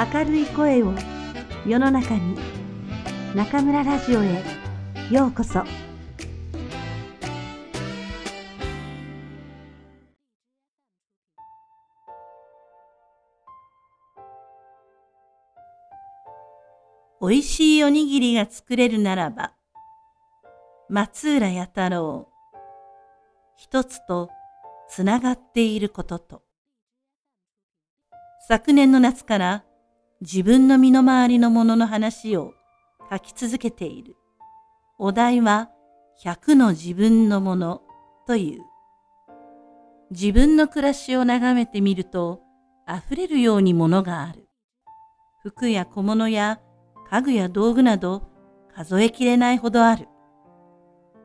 [0.00, 0.94] 明るい声を
[1.66, 2.34] 世の中に
[3.34, 4.42] 中村ラジオへ
[5.10, 5.62] ようこそ。
[17.20, 19.52] おいしいおにぎりが作れるならば
[20.88, 22.26] 松浦弥太郎
[23.54, 24.30] 一つと
[24.88, 26.42] つながっていることと。
[28.48, 29.64] 昨年の夏から
[30.22, 32.52] 自分の身の回りのものの話を
[33.10, 34.16] 書き続けている。
[34.98, 35.70] お題は
[36.22, 37.80] 100の自分のもの
[38.26, 38.60] という。
[40.10, 42.42] 自分の暮らしを眺めてみると
[42.86, 44.46] 溢れるようにものがある。
[45.42, 46.60] 服や小物や
[47.08, 48.28] 家具や道具など
[48.74, 50.06] 数えきれないほどある。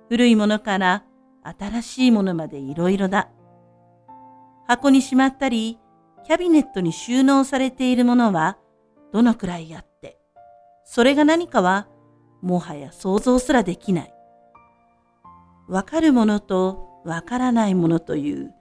[0.07, 1.03] 古いものから
[1.43, 3.29] 新しいものまでいろいろだ。
[4.67, 5.79] 箱にしまったり、
[6.25, 8.57] キャビネットに収納されているものは
[9.15, 10.17] どのくらいあって、
[10.83, 11.87] それが何かは
[12.41, 14.13] もはや想像すらできない。
[15.69, 18.53] わかるものとわからないものという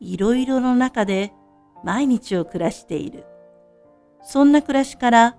[0.00, 1.34] いろいろの中で
[1.84, 3.26] 毎日を暮らしている。
[4.22, 5.36] そんな暮らしから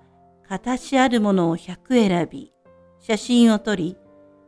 [0.48, 2.52] 形あるものを100選び、
[3.00, 3.96] 写真を撮り、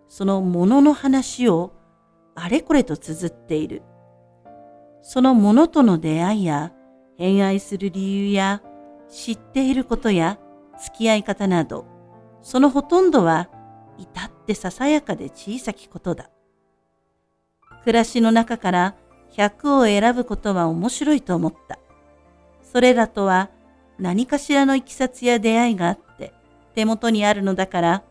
[0.06, 1.72] そのものの話を
[2.36, 3.82] あれこれと綴っている。
[5.02, 6.72] そのものとの出会いや
[7.18, 8.62] 偏愛する理由や
[9.12, 10.38] 知っていることや
[10.82, 11.84] 付き合い方など、
[12.40, 13.50] そのほとんどは
[13.98, 16.30] 至ってささやかで小さきことだ。
[17.84, 18.94] 暮らしの中から
[19.32, 21.78] 100を選ぶことは面白いと思った。
[22.62, 23.50] それらとは
[23.98, 26.32] 何かしらのいきさつや出会いがあって
[26.74, 28.02] 手元にあるのだから、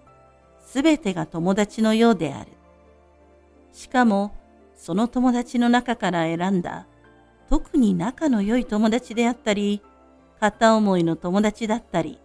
[0.63, 2.51] すべてが友達のようである。
[3.73, 4.35] しかも、
[4.75, 6.85] その友達の中から選んだ
[7.49, 9.81] 特に仲の良い友達であったり、
[10.41, 12.19] 片思いの友達だったり、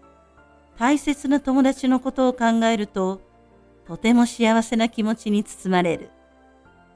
[0.79, 3.21] 大切な友達のことを考えると、
[3.87, 6.09] とても幸せな気持ちに包まれる。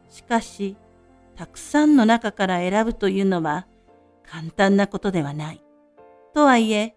[0.08, 0.78] しかし、
[1.36, 3.66] たくさんの中から選ぶというのは
[4.26, 5.62] 簡単なことではない。
[6.32, 6.96] とはいえ、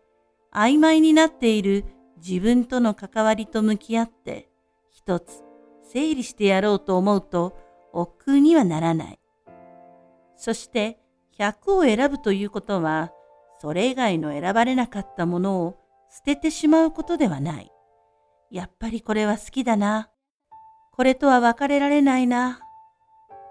[0.54, 1.84] 曖昧になっている
[2.26, 4.50] 自分との関わりと向き合って、
[4.90, 5.44] 一つ
[5.84, 7.58] 整理してやろうと思うと、
[7.92, 9.20] 億劫にはならない。
[10.38, 10.98] そして、
[11.38, 13.12] 100を選ぶということは、
[13.64, 15.78] それ以外の選ばれなかったものを
[16.14, 17.72] 捨ててしまうことではない。
[18.52, 20.10] やっぱりこれは好きだな。
[20.92, 22.60] これとは別れられないな。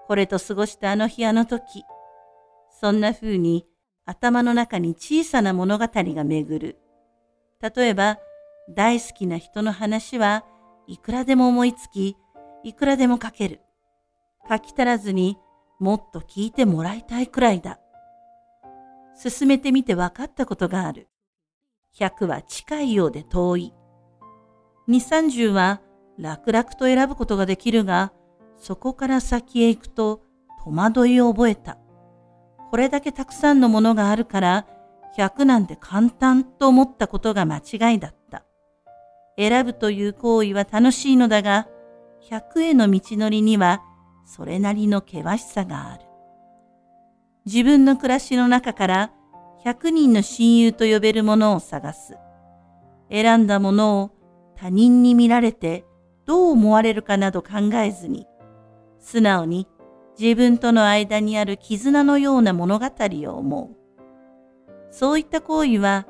[0.06, 1.84] これと過ごしたあの日あの時。
[2.78, 3.64] そんな風に
[4.04, 6.78] 頭の中に小さな物語が巡る。
[7.62, 8.18] 例えば、
[8.68, 10.44] 大好きな人の話は
[10.86, 12.18] いくらでも思いつき、
[12.64, 13.62] いくらでも書ける。
[14.46, 15.38] 書き足らずに
[15.80, 17.78] もっと聞いてもらいたいくらいだ。
[19.14, 21.08] 進めてみて分かったことがある。
[21.98, 23.74] 100は近いようで遠い。
[24.88, 25.80] 2、30は
[26.18, 28.12] 楽々と選ぶことができるが、
[28.56, 30.22] そこから先へ行くと
[30.64, 31.78] 戸惑いを覚えた。
[32.70, 34.66] これだけたくさんのものがあるから、
[35.16, 38.44] 100なんて簡単と思ったことが間違いだった。
[39.36, 41.68] 選ぶという行為は楽しいのだが、
[42.30, 43.82] 100への道のりには
[44.24, 46.11] それなりの険しさがある。
[47.44, 49.12] 自分の暮らしの中から
[49.64, 52.16] 100人の親友と呼べるものを探す。
[53.10, 54.10] 選んだものを
[54.56, 55.84] 他人に見られて
[56.24, 58.26] どう思われるかなど考えずに、
[58.98, 59.66] 素直に
[60.18, 63.76] 自分との間にある絆のような物語を思う。
[64.90, 66.06] そういった行為は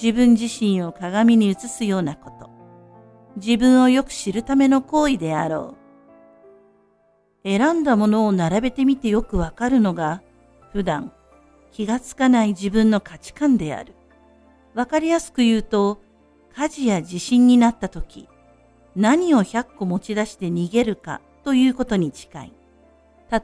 [0.00, 2.48] 自分自身を鏡に映すようなこと。
[3.36, 5.76] 自分をよく知るための行為であろ
[7.44, 7.48] う。
[7.48, 10.22] 選んだものを並べてみてよくわかるのが、
[10.72, 11.12] 普段
[11.72, 13.94] 気がつかない自分の価値観である。
[14.74, 16.00] わかりやすく言うと、
[16.54, 18.28] 火事や地震になった時、
[18.96, 22.52] 何を100個持ち出して逃げるかということに近い。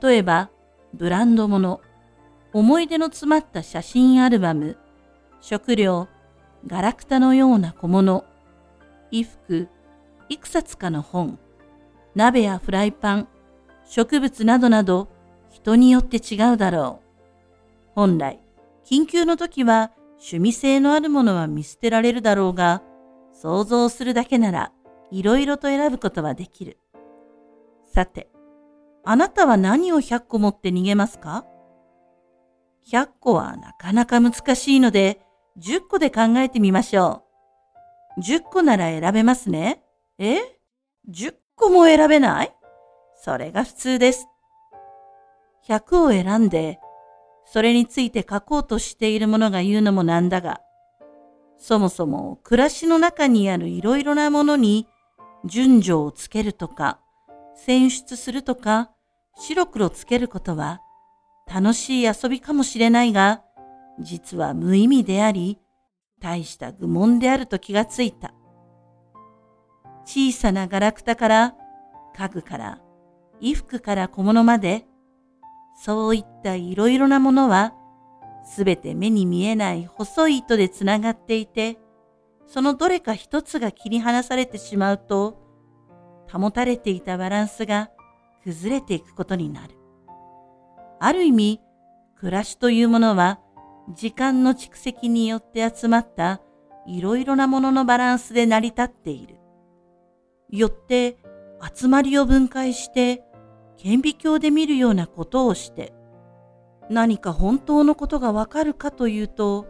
[0.02, 0.50] 例えば、
[0.92, 1.80] ブランド物、
[2.52, 4.76] 思い出の詰まった写真アルバム、
[5.40, 6.08] 食料、
[6.66, 8.24] ガラクタのような小物、
[9.10, 9.68] 衣服、
[10.28, 11.38] いくさつかの本、
[12.14, 13.28] 鍋やフライパン、
[13.88, 15.08] 植物などなど
[15.50, 17.05] 人によって違うだろう。
[17.96, 18.40] 本来、
[18.84, 22.82] 緊急の時は趣味性のあるものは見捨てられるだろうが、
[23.32, 24.70] 想像するだけなら
[25.10, 26.78] いろいろと選ぶことはできる。
[27.94, 28.28] さて、
[29.02, 31.46] あなたは何を100個持って逃げますか
[32.86, 35.22] ?100 個はなかなか難しいので、
[35.58, 37.22] 10個で考えてみましょ
[38.18, 38.20] う。
[38.20, 39.82] 10個なら選べますね。
[40.18, 40.40] え
[41.08, 42.54] ?10 個も選べない？
[43.14, 44.28] それが普通です。
[45.66, 46.78] 100を選んで
[47.46, 50.60] それについて書こうとしている者が言うのもなんだが、
[51.58, 54.86] そもそも暮らしの中にあるいろいろなものに
[55.44, 57.00] 順序をつけるとか、
[57.54, 58.90] 選出するとか、
[59.38, 60.80] 白黒つけることは
[61.46, 63.42] 楽しい遊びかもしれないが、
[64.00, 65.58] 実は無意味であり、
[66.20, 68.34] 大した愚問であると気がついた。
[70.04, 71.54] 小さなガラクタから
[72.16, 72.80] 家具から
[73.40, 74.86] 衣服から小物まで、
[75.76, 77.74] そういったいろいろなものは、
[78.44, 81.78] すべて目に見えない細い糸でつながっていて、
[82.46, 85.38] そのどれか一つが切り離されてしまうと、
[86.32, 87.90] 保たれていたバランスが
[88.42, 89.74] 崩れていくことになる。
[90.98, 91.60] ある意味、
[92.18, 93.40] 暮らしというものは、
[93.94, 96.40] 時間の蓄積によって集まった
[96.86, 99.36] いろいろなもののバランスで成り立っている。
[100.50, 101.18] よって
[101.74, 103.24] 集まりを分解して
[103.78, 105.92] 顕微鏡で見るようなことをして
[106.88, 109.66] 何か本当のことがわかるかというと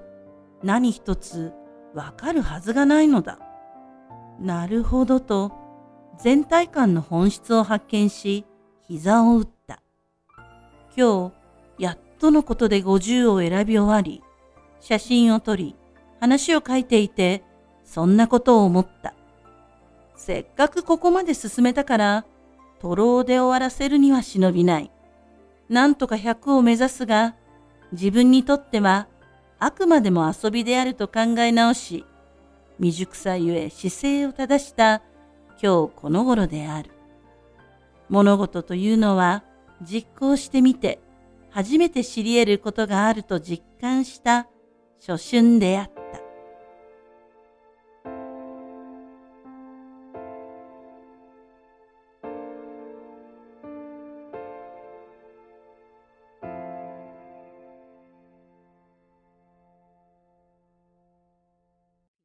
[0.62, 1.53] 何一つ
[1.94, 3.38] わかるはずがないのだ。
[4.38, 5.53] なるほどと
[6.19, 8.44] 全体感の本質を発見し
[8.82, 9.82] 膝を打った。
[10.97, 11.32] 今
[11.79, 14.23] 日やっとのことで50を選び終わり
[14.81, 15.75] 写真を撮り
[16.20, 17.44] 話を書いていて
[17.85, 19.14] そんなことを思った。
[20.17, 22.26] せっかくここまで進めたから、
[22.81, 24.90] 徒労で終わらせるには忍びない。
[25.69, 27.34] なんとか100を目指すが、
[27.93, 29.08] 自分にとっては
[29.58, 32.05] あくまでも遊びであると考え直し、
[32.78, 35.02] 未熟さゆえ姿勢を正した
[35.62, 36.90] 今日この頃である。
[38.08, 39.43] 物事というのは
[39.82, 41.00] 実行してみて
[41.50, 44.46] 初めて知り得ることがあると実感した
[45.00, 45.96] 初春であった。